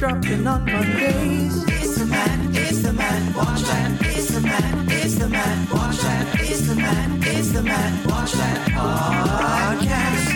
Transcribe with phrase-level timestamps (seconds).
[0.00, 1.62] dropping on Mondays.
[1.64, 4.00] It's the man, it's the man, watch that.
[4.00, 6.40] It's the man, it's the man, watch that.
[6.40, 10.30] It's the man, it's the man, watch that podcast.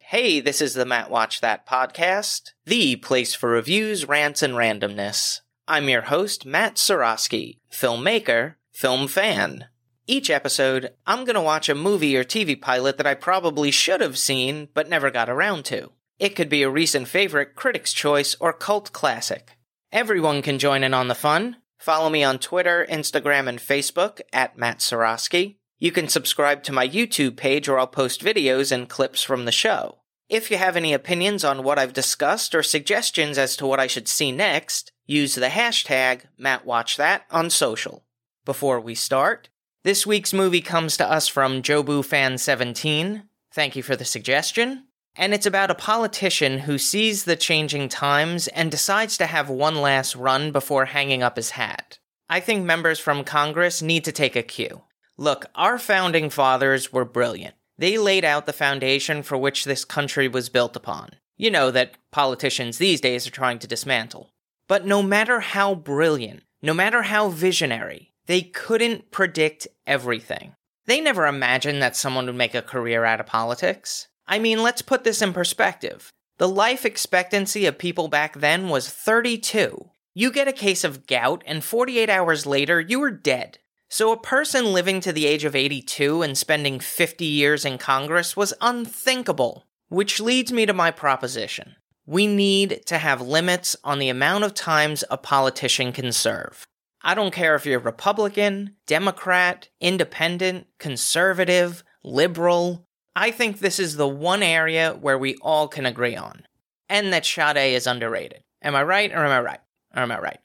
[0.00, 5.42] Hey, this is the Matt Watch That podcast, the place for reviews, rants, and randomness.
[5.68, 9.66] I'm your host, Matt Sorosky, filmmaker, film fan.
[10.10, 14.00] Each episode, I'm going to watch a movie or TV pilot that I probably should
[14.00, 15.92] have seen but never got around to.
[16.18, 19.58] It could be a recent favorite, critic's choice, or cult classic.
[19.92, 21.56] Everyone can join in on the fun.
[21.78, 25.56] Follow me on Twitter, Instagram, and Facebook at Matt Sorosky.
[25.78, 29.52] You can subscribe to my YouTube page where I'll post videos and clips from the
[29.52, 29.98] show.
[30.30, 33.86] If you have any opinions on what I've discussed or suggestions as to what I
[33.86, 38.06] should see next, use the hashtag MattWatchThat on social.
[38.46, 39.50] Before we start,
[39.88, 43.22] this week's movie comes to us from JoBuFan17.
[43.54, 44.84] Thank you for the suggestion.
[45.16, 49.76] And it's about a politician who sees the changing times and decides to have one
[49.76, 52.00] last run before hanging up his hat.
[52.28, 54.82] I think members from Congress need to take a cue.
[55.16, 57.54] Look, our founding fathers were brilliant.
[57.78, 61.12] They laid out the foundation for which this country was built upon.
[61.38, 64.34] You know that politicians these days are trying to dismantle.
[64.66, 70.54] But no matter how brilliant, no matter how visionary, they couldn't predict everything.
[70.86, 74.06] They never imagined that someone would make a career out of politics.
[74.26, 76.12] I mean, let's put this in perspective.
[76.36, 79.90] The life expectancy of people back then was 32.
[80.14, 83.58] You get a case of gout, and 48 hours later, you were dead.
[83.88, 88.36] So, a person living to the age of 82 and spending 50 years in Congress
[88.36, 89.64] was unthinkable.
[89.88, 91.76] Which leads me to my proposition.
[92.04, 96.66] We need to have limits on the amount of times a politician can serve.
[97.02, 102.84] I don't care if you're Republican, Democrat, Independent, Conservative, Liberal.
[103.14, 106.46] I think this is the one area where we all can agree on.
[106.88, 108.42] And that Sade is underrated.
[108.62, 109.60] Am I right or am I right?
[109.94, 110.40] Or am I right?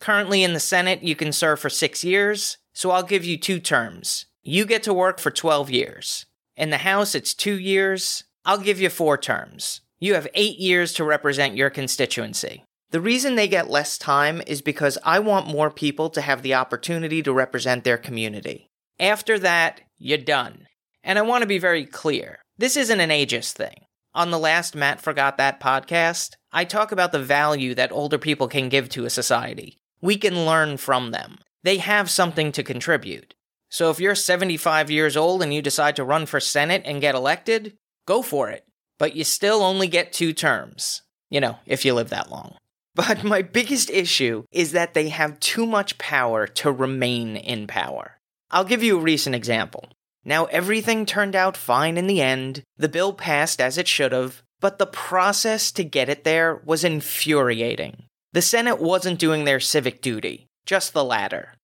[0.00, 3.60] Currently in the Senate, you can serve for six years, so I'll give you two
[3.60, 4.26] terms.
[4.42, 6.26] You get to work for 12 years.
[6.56, 8.24] In the House, it's two years.
[8.44, 9.80] I'll give you four terms.
[9.98, 12.64] You have eight years to represent your constituency.
[12.94, 16.54] The reason they get less time is because I want more people to have the
[16.54, 18.70] opportunity to represent their community.
[19.00, 20.68] After that, you're done.
[21.02, 23.86] And I want to be very clear this isn't an ageist thing.
[24.14, 28.46] On the last Matt Forgot That podcast, I talk about the value that older people
[28.46, 29.76] can give to a society.
[30.00, 31.38] We can learn from them.
[31.64, 33.34] They have something to contribute.
[33.70, 37.16] So if you're 75 years old and you decide to run for Senate and get
[37.16, 38.64] elected, go for it.
[39.00, 41.02] But you still only get two terms.
[41.28, 42.54] You know, if you live that long.
[42.94, 48.18] But my biggest issue is that they have too much power to remain in power.
[48.50, 49.88] I'll give you a recent example.
[50.24, 54.42] Now, everything turned out fine in the end, the bill passed as it should have,
[54.60, 58.04] but the process to get it there was infuriating.
[58.32, 61.54] The Senate wasn't doing their civic duty, just the latter.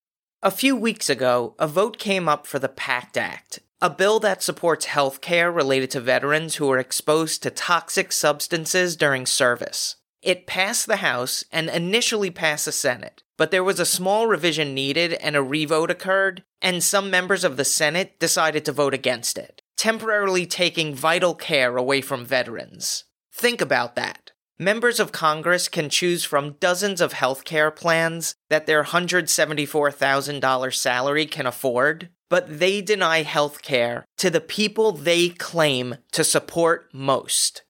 [0.43, 4.43] A few weeks ago, a vote came up for the PACT Act, a bill that
[4.43, 9.97] supports health care related to veterans who are exposed to toxic substances during service.
[10.23, 14.75] It passed the House and initially passed the Senate, but there was a small revision
[14.75, 19.39] needed and a revote occurred, and some members of the Senate decided to vote against
[19.39, 23.05] it, temporarily taking vital care away from veterans.
[23.33, 24.33] Think about that.
[24.59, 31.25] Members of Congress can choose from dozens of health care plans that their $174,000 salary
[31.25, 37.63] can afford, but they deny health care to the people they claim to support most.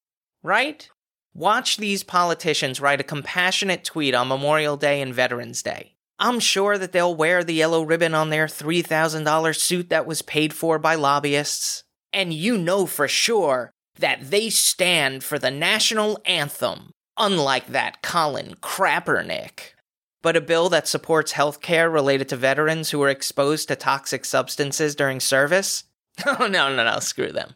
[0.43, 0.91] Right?
[1.35, 5.95] Watch these politicians write a compassionate tweet on Memorial Day and Veterans Day.
[6.19, 10.53] I'm sure that they'll wear the yellow ribbon on their $3,000 suit that was paid
[10.53, 11.85] for by lobbyists.
[12.13, 18.57] And you know for sure that they stand for the national anthem, unlike that Colin
[18.61, 19.75] Kaepernick.
[20.23, 24.25] But a bill that supports health care related to veterans who are exposed to toxic
[24.25, 25.85] substances during service?
[26.27, 27.55] Oh, no, no, no, screw them.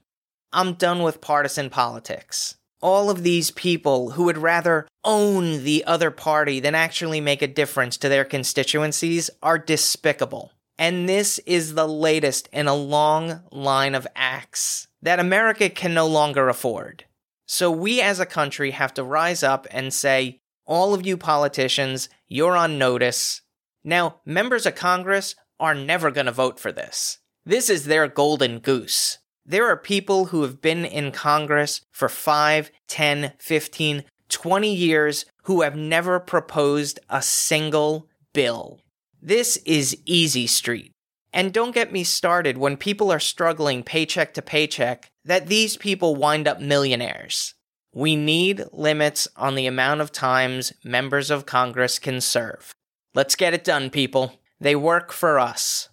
[0.51, 6.11] I'm done with partisan politics all of these people who would rather own the other
[6.11, 10.53] party than actually make a difference to their constituencies are despicable.
[10.79, 16.07] And this is the latest in a long line of acts that America can no
[16.07, 17.07] longer afford.
[17.47, 22.11] So we as a country have to rise up and say, all of you politicians,
[22.29, 23.41] you're on notice.
[23.83, 27.17] Now, members of Congress are never going to vote for this.
[27.47, 29.21] This is their golden goose.
[29.47, 35.61] There are people who have been in Congress for 5, 10, 15, 20 years who
[35.61, 38.81] have never proposed a single bill.
[39.21, 40.93] This is easy street.
[41.33, 46.17] And don't get me started when people are struggling paycheck to paycheck that these people
[46.17, 47.55] wind up millionaires.
[47.93, 52.73] We need limits on the amount of times members of Congress can serve.
[53.15, 54.41] Let's get it done, people.
[54.59, 55.91] They work for us.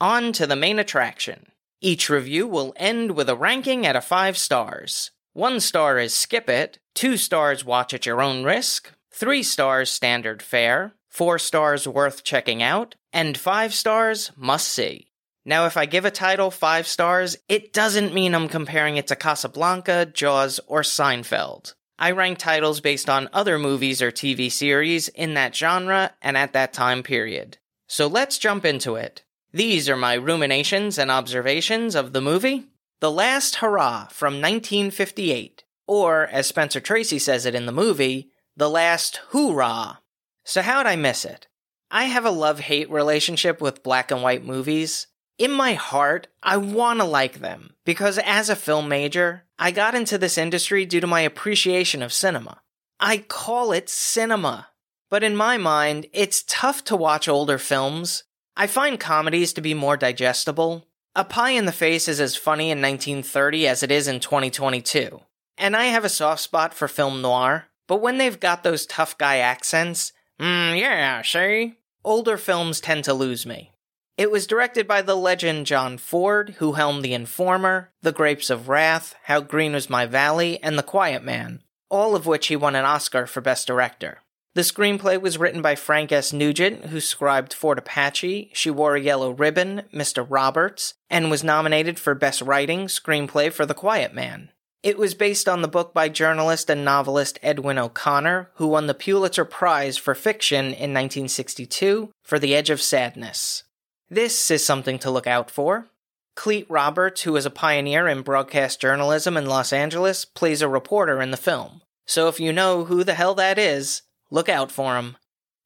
[0.00, 1.52] On to the main attraction.
[1.82, 5.10] Each review will end with a ranking at a 5 stars.
[5.34, 10.42] 1 star is skip it, 2 stars watch at your own risk, 3 stars standard
[10.42, 15.08] fare, 4 stars worth checking out, and 5 stars must see.
[15.44, 19.16] Now, if I give a title 5 stars, it doesn't mean I'm comparing it to
[19.16, 21.74] Casablanca, Jaws, or Seinfeld.
[21.98, 26.54] I rank titles based on other movies or TV series in that genre and at
[26.54, 27.58] that time period.
[27.86, 29.24] So let's jump into it.
[29.52, 32.66] These are my ruminations and observations of the movie
[33.00, 38.70] The Last Hurrah from 1958, or as Spencer Tracy says it in the movie, The
[38.70, 39.98] Last Hoorah.
[40.44, 41.48] So, how'd I miss it?
[41.90, 45.08] I have a love hate relationship with black and white movies.
[45.36, 49.96] In my heart, I want to like them because as a film major, I got
[49.96, 52.60] into this industry due to my appreciation of cinema.
[53.00, 54.68] I call it cinema.
[55.08, 58.22] But in my mind, it's tough to watch older films.
[58.56, 60.86] I find comedies to be more digestible.
[61.16, 65.20] A Pie in the Face is as funny in 1930 as it is in 2022.
[65.58, 69.18] And I have a soft spot for film noir, but when they've got those tough
[69.18, 71.74] guy accents, Mm, yeah, see?
[72.02, 73.72] Older films tend to lose me.
[74.16, 78.68] It was directed by the legend John Ford, who helmed The Informer, The Grapes of
[78.68, 82.74] Wrath, How Green Was My Valley, and The Quiet Man, all of which he won
[82.74, 84.22] an Oscar for Best Director.
[84.54, 86.32] The screenplay was written by Frank S.
[86.32, 90.26] Nugent, who scribed Fort Apache, She Wore a Yellow Ribbon, Mr.
[90.28, 94.50] Roberts, and was nominated for Best Writing Screenplay for The Quiet Man.
[94.82, 98.94] It was based on the book by journalist and novelist Edwin O'Connor, who won the
[98.94, 103.62] Pulitzer Prize for Fiction in 1962 for The Edge of Sadness.
[104.08, 105.86] This is something to look out for.
[106.34, 111.20] Clete Roberts, who is a pioneer in broadcast journalism in Los Angeles, plays a reporter
[111.22, 111.82] in the film.
[112.06, 115.16] So if you know who the hell that is, look out for him.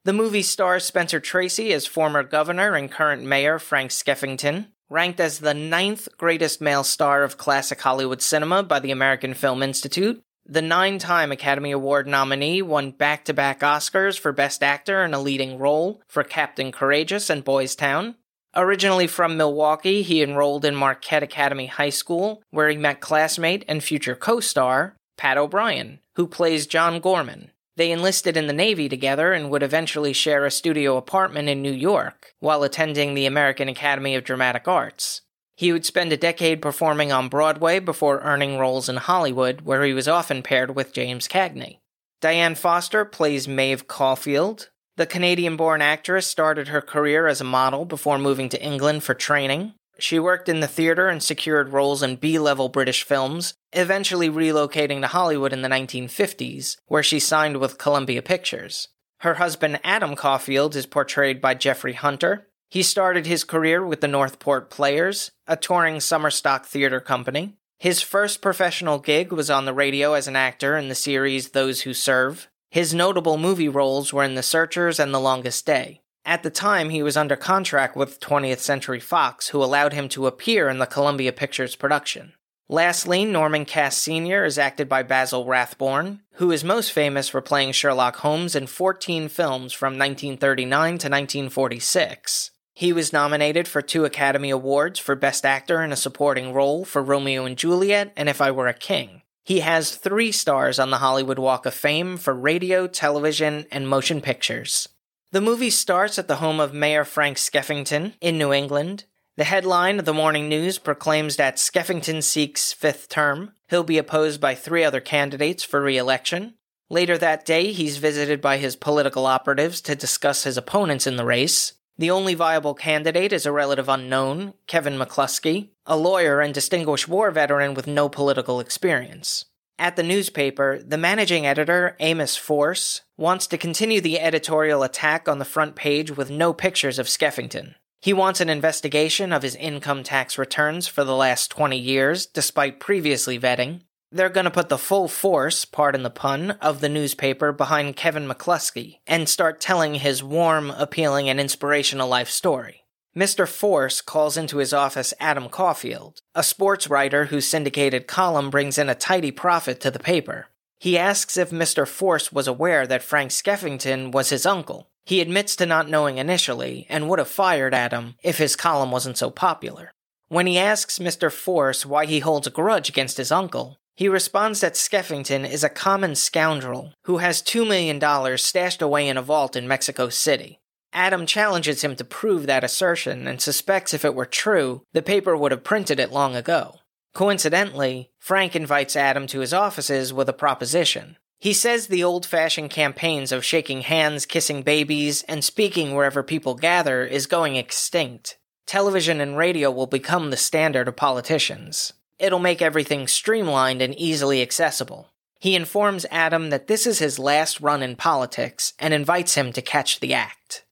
[0.05, 5.39] The movie stars Spencer Tracy as former governor and current mayor Frank Skeffington, ranked as
[5.39, 10.21] the ninth greatest male star of classic Hollywood cinema by the American Film Institute.
[10.45, 15.15] The nine time Academy Award nominee won back to back Oscars for Best Actor in
[15.15, 18.13] a Leading Role for Captains Courageous and Boys Town.
[18.55, 23.83] Originally from Milwaukee, he enrolled in Marquette Academy High School, where he met classmate and
[23.83, 27.49] future co star Pat O'Brien, who plays John Gorman.
[27.77, 31.73] They enlisted in the Navy together and would eventually share a studio apartment in New
[31.73, 35.21] York while attending the American Academy of Dramatic Arts.
[35.57, 39.93] He would spend a decade performing on Broadway before earning roles in Hollywood, where he
[39.93, 41.79] was often paired with James Cagney.
[42.21, 44.69] Dianne Foster plays Maeve Caulfield.
[44.97, 49.13] The Canadian born actress started her career as a model before moving to England for
[49.13, 49.73] training.
[49.97, 55.01] She worked in the theater and secured roles in B level British films, eventually relocating
[55.01, 58.89] to Hollywood in the 1950s, where she signed with Columbia Pictures.
[59.19, 62.47] Her husband Adam Caulfield is portrayed by Jeffrey Hunter.
[62.69, 67.55] He started his career with the Northport Players, a touring summer stock theater company.
[67.79, 71.81] His first professional gig was on the radio as an actor in the series Those
[71.81, 72.49] Who Serve.
[72.69, 76.01] His notable movie roles were in The Searchers and The Longest Day.
[76.25, 80.25] At the time, he was under contract with 20th Century Fox, who allowed him to
[80.25, 82.33] appear in the Columbia Pictures production.
[82.67, 84.43] Lastly, Norman Cass Sr.
[84.43, 89.29] is acted by Basil Rathbone, who is most famous for playing Sherlock Holmes in 14
[89.29, 92.49] films from 1939 to 1946.
[92.73, 97.03] He was nominated for two Academy Awards for Best Actor in a Supporting Role for
[97.03, 99.21] Romeo and Juliet and If I Were a King.
[99.43, 104.21] He has three stars on the Hollywood Walk of Fame for radio, television, and motion
[104.21, 104.89] pictures.
[105.35, 109.03] The movie starts at the home of Mayor Frank Skeffington in New England.
[109.35, 113.51] The headline of the morning news proclaims that Skeffington seeks fifth term.
[113.67, 116.53] He'll be opposed by three other candidates for re election.
[116.89, 121.25] Later that day, he's visited by his political operatives to discuss his opponents in the
[121.25, 121.73] race.
[121.97, 127.29] The only viable candidate is a relative unknown, Kevin McCluskey, a lawyer and distinguished war
[127.29, 129.43] veteran with no political experience.
[129.77, 135.37] At the newspaper, the managing editor, Amos Force, wants to continue the editorial attack on
[135.37, 137.75] the front page with no pictures of Skeffington.
[138.01, 142.79] He wants an investigation of his income tax returns for the last 20 years, despite
[142.79, 143.81] previously vetting.
[144.11, 148.29] They're going to put the full force, pardon the pun, of the newspaper behind Kevin
[148.29, 152.84] McCluskey and start telling his warm, appealing, and inspirational life story.
[153.17, 153.47] Mr.
[153.47, 158.89] Force calls into his office Adam Caulfield, a sports writer whose syndicated column brings in
[158.89, 160.47] a tidy profit to the paper.
[160.79, 161.87] He asks if Mr.
[161.87, 164.89] Force was aware that Frank Skeffington was his uncle.
[165.05, 169.17] He admits to not knowing initially and would have fired Adam if his column wasn't
[169.17, 169.91] so popular.
[170.27, 171.31] When he asks Mr.
[171.31, 175.69] Force why he holds a grudge against his uncle, he responds that Skeffington is a
[175.69, 180.59] common scoundrel who has $2 million stashed away in a vault in Mexico City.
[180.95, 185.35] Adam challenges him to prove that assertion and suspects if it were true, the paper
[185.35, 186.79] would have printed it long ago.
[187.13, 191.17] Coincidentally, Frank invites Adam to his offices with a proposition.
[191.37, 196.55] He says the old fashioned campaigns of shaking hands, kissing babies, and speaking wherever people
[196.55, 198.37] gather is going extinct.
[198.65, 201.91] Television and radio will become the standard of politicians.
[202.17, 205.09] It'll make everything streamlined and easily accessible.
[205.39, 209.61] He informs Adam that this is his last run in politics and invites him to
[209.61, 210.64] catch the act.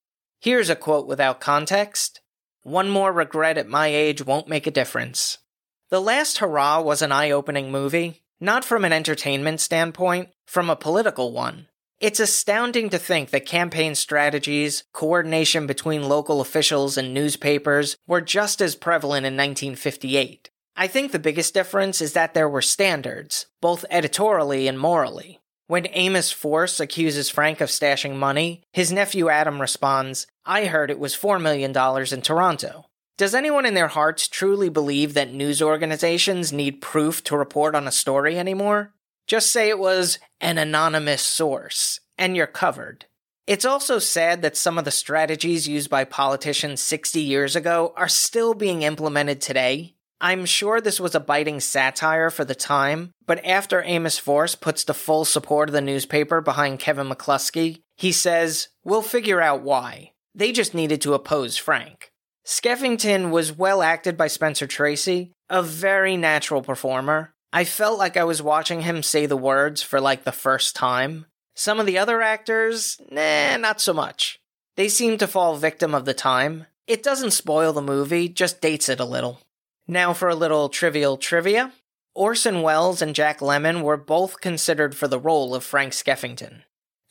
[0.44, 2.20] Here's a quote without context
[2.64, 5.38] One more regret at my age won't make a difference.
[5.90, 10.76] The Last Hurrah was an eye opening movie, not from an entertainment standpoint, from a
[10.76, 11.70] political one.
[12.02, 18.62] It's astounding to think that campaign strategies, coordination between local officials and newspapers were just
[18.62, 20.50] as prevalent in 1958.
[20.76, 25.40] I think the biggest difference is that there were standards, both editorially and morally.
[25.68, 31.00] When Amos Force accuses Frank of stashing money, his nephew Adam responds, I heard it
[31.00, 32.86] was $4 million in Toronto.
[33.18, 37.88] Does anyone in their hearts truly believe that news organizations need proof to report on
[37.88, 38.92] a story anymore?
[39.28, 43.06] Just say it was an anonymous source, and you're covered.
[43.46, 48.10] It's also sad that some of the strategies used by politicians 60 years ago are
[48.10, 49.96] still being implemented today.
[50.20, 54.86] I'm sure this was a biting satire for the time, but after Amos Force puts
[54.86, 60.13] the full support of the newspaper behind Kevin McCluskey, he says, We'll figure out why.
[60.36, 62.12] They just needed to oppose Frank.
[62.46, 67.34] Skeffington was well acted by Spencer Tracy, a very natural performer.
[67.54, 71.28] I felt like I was watching him say the words for like the first time.
[71.56, 74.40] Some of the other actors, nah, not so much.
[74.76, 76.66] They seem to fall victim of the time.
[76.88, 79.40] It doesn't spoil the movie, just dates it a little.
[79.88, 81.72] Now for a little trivial trivia.
[82.16, 86.64] Orson Welles and Jack Lemmon were both considered for the role of Frank Skeffington.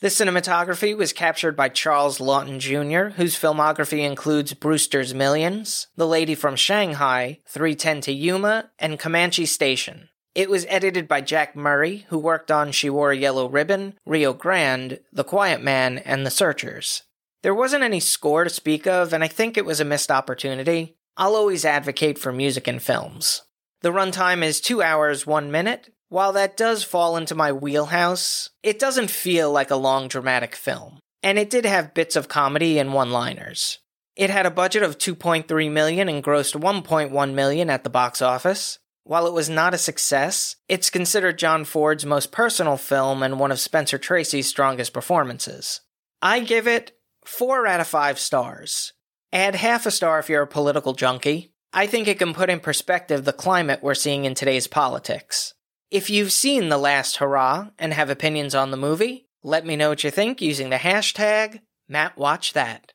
[0.02, 6.34] The cinematography was captured by Charles Lawton Jr., whose filmography includes Brewster's Millions, The Lady
[6.34, 10.08] from Shanghai, 310 to Yuma, and Comanche Station.
[10.34, 14.32] It was edited by Jack Murray, who worked on She Wore a Yellow Ribbon, Rio
[14.32, 17.04] Grande, The Quiet Man, and The Searchers.
[17.42, 20.96] There wasn't any score to speak of, and I think it was a missed opportunity.
[21.16, 23.42] I'll always advocate for music in films.
[23.82, 25.94] The runtime is 2 hours 1 minute.
[26.12, 30.98] While that does fall into my wheelhouse, it doesn't feel like a long dramatic film.
[31.22, 33.78] And it did have bits of comedy and one-liners.
[34.14, 38.78] It had a budget of 2.3 million and grossed 1.1 million at the box office.
[39.04, 43.50] While it was not a success, it's considered John Ford's most personal film and one
[43.50, 45.80] of Spencer Tracy's strongest performances.
[46.20, 46.92] I give it
[47.24, 48.92] 4 out of 5 stars.
[49.32, 51.54] Add half a star if you're a political junkie.
[51.72, 55.54] I think it can put in perspective the climate we're seeing in today's politics.
[55.92, 59.90] If you've seen The Last Hurrah and have opinions on the movie, let me know
[59.90, 61.60] what you think using the hashtag
[61.92, 62.92] MattWatchThat.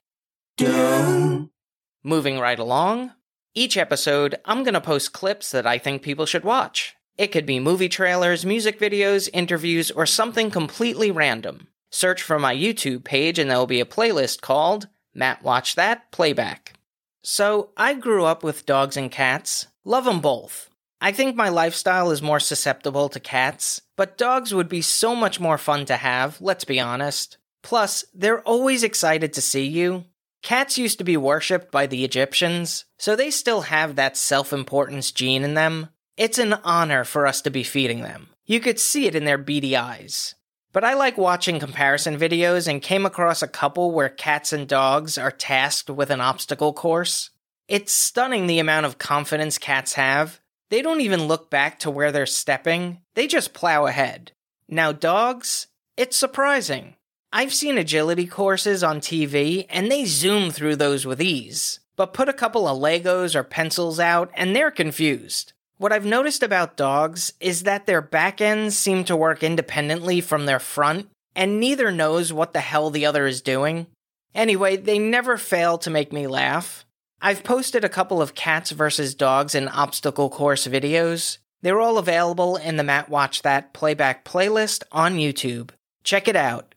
[2.04, 3.12] Moving right along,
[3.54, 6.96] each episode, I'm going to post clips that I think people should watch.
[7.20, 11.68] It could be movie trailers, music videos, interviews, or something completely random.
[11.92, 16.12] Search for my YouTube page and there will be a playlist called Matt Watch That
[16.12, 16.74] Playback.
[17.22, 19.68] So, I grew up with dogs and cats.
[19.86, 20.72] Love them both.
[21.00, 25.40] I think my lifestyle is more susceptible to cats, but dogs would be so much
[25.40, 27.38] more fun to have, let's be honest.
[27.62, 30.06] Plus, they're always excited to see you,
[30.48, 35.12] Cats used to be worshipped by the Egyptians, so they still have that self importance
[35.12, 35.90] gene in them.
[36.16, 38.30] It's an honor for us to be feeding them.
[38.46, 40.36] You could see it in their beady eyes.
[40.72, 45.18] But I like watching comparison videos and came across a couple where cats and dogs
[45.18, 47.32] are tasked with an obstacle course.
[47.68, 50.40] It's stunning the amount of confidence cats have.
[50.70, 54.32] They don't even look back to where they're stepping, they just plow ahead.
[54.68, 56.96] Now, dogs, it's surprising.
[57.32, 62.30] I've seen agility courses on TV and they zoom through those with ease, but put
[62.30, 65.54] a couple of Legos or pencils out and they're confused.
[65.78, 70.46] What I've noticed about dogs is that their back ends seem to work independently from
[70.46, 73.86] their front, and neither knows what the hell the other is doing.
[74.34, 76.84] Anyway, they never fail to make me laugh.
[77.20, 81.40] I've posted a couple of cats versus dogs and obstacle course videos.
[81.64, 85.72] They're all available in the Matt Watch That playback playlist on YouTube.
[86.04, 86.76] Check it out.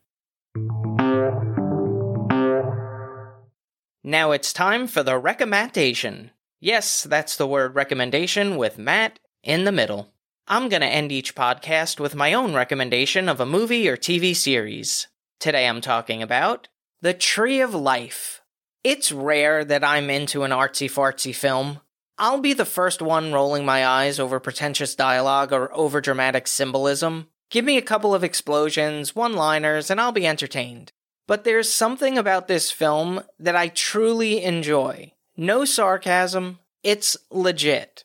[4.02, 6.30] Now it's time for the recommendation.
[6.59, 10.14] Yes, that's the word recommendation with Matt in the middle.
[10.49, 14.35] I'm going to end each podcast with my own recommendation of a movie or TV
[14.35, 15.06] series.
[15.38, 16.68] Today I'm talking about
[17.02, 18.39] The Tree of Life.
[18.82, 21.80] It's rare that I'm into an artsy fartsy film.
[22.16, 27.28] I'll be the first one rolling my eyes over pretentious dialogue or overdramatic symbolism.
[27.50, 30.92] Give me a couple of explosions, one liners, and I'll be entertained.
[31.28, 35.12] But there's something about this film that I truly enjoy.
[35.37, 38.04] No sarcasm, it's legit.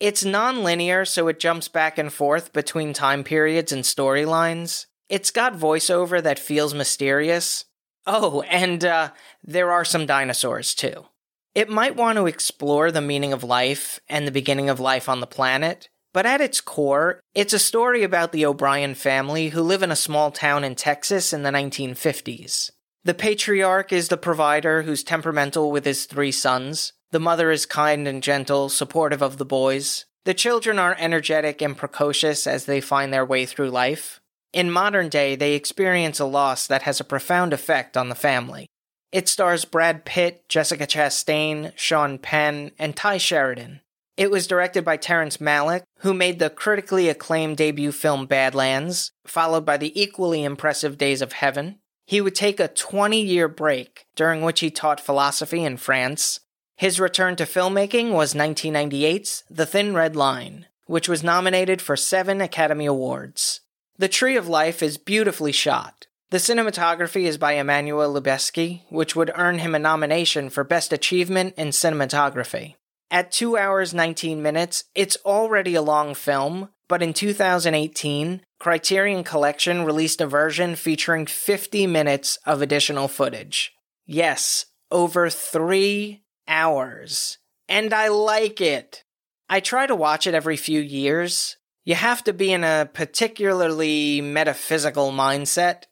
[0.00, 4.86] It's non linear, so it jumps back and forth between time periods and storylines.
[5.08, 7.64] It's got voiceover that feels mysterious.
[8.06, 9.10] Oh, and uh,
[9.42, 11.06] there are some dinosaurs too.
[11.54, 15.20] It might want to explore the meaning of life and the beginning of life on
[15.20, 19.82] the planet, but at its core, it's a story about the O'Brien family who live
[19.82, 22.70] in a small town in Texas in the 1950s.
[23.04, 26.92] The patriarch is the provider who's temperamental with his three sons.
[27.12, 30.06] The mother is kind and gentle, supportive of the boys.
[30.24, 34.20] The children are energetic and precocious as they find their way through life.
[34.52, 38.66] In modern day, they experience a loss that has a profound effect on the family.
[39.12, 43.80] It stars Brad Pitt, Jessica Chastain, Sean Penn, and Tye Sheridan.
[44.16, 49.66] It was directed by Terrence Malick, who made the critically acclaimed debut film Badlands, followed
[49.66, 51.78] by the equally impressive Days of Heaven.
[52.06, 56.40] He would take a 20 year break, during which he taught philosophy in France.
[56.76, 62.40] His return to filmmaking was 1998's The Thin Red Line, which was nominated for seven
[62.40, 63.60] Academy Awards.
[63.98, 66.06] The Tree of Life is beautifully shot.
[66.28, 71.54] The cinematography is by Emmanuel Lubezki, which would earn him a nomination for Best Achievement
[71.56, 72.74] in Cinematography.
[73.10, 79.84] At 2 hours 19 minutes, it's already a long film, but in 2018, Criterion Collection
[79.84, 83.72] released a version featuring 50 minutes of additional footage.
[84.04, 87.38] Yes, over 3 hours.
[87.66, 89.04] And I like it.
[89.48, 94.20] I try to watch it every few years, you have to be in a particularly
[94.20, 95.84] metaphysical mindset.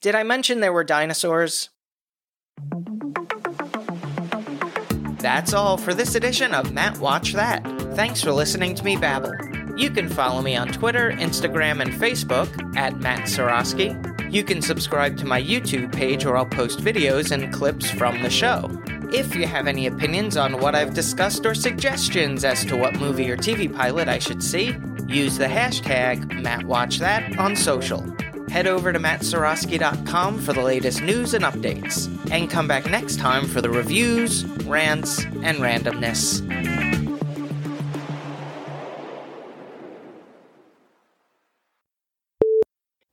[0.00, 1.68] Did I mention there were dinosaurs?
[5.20, 7.62] That's all for this edition of Matt Watch That.
[7.94, 9.32] Thanks for listening to me babble.
[9.76, 13.92] You can follow me on Twitter, Instagram, and Facebook at Matt Sorosky.
[14.32, 18.30] You can subscribe to my YouTube page where I'll post videos and clips from the
[18.30, 18.70] show.
[19.12, 23.30] If you have any opinions on what I've discussed or suggestions as to what movie
[23.30, 24.74] or TV pilot I should see,
[25.12, 28.04] use the hashtag MattWatchThat on social.
[28.48, 33.46] Head over to mattsorosky.com for the latest news and updates, and come back next time
[33.46, 36.40] for the reviews, rants, and randomness.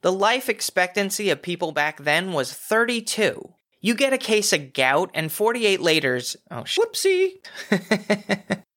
[0.02, 3.54] The life expectancy of people back then was 32.
[3.82, 6.20] You get a case of gout, and 48 later,
[6.52, 7.36] oh, whoopsie.